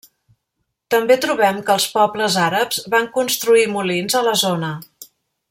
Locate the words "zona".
4.47-4.73